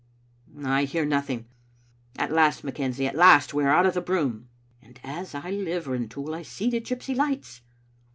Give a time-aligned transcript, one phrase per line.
[0.79, 1.45] "I hear nothing.
[2.17, 4.49] At last, McKenzie, at last, we are out of the broom."
[4.81, 7.61] "And as I live, Rintoul, I see the gypsy lights!"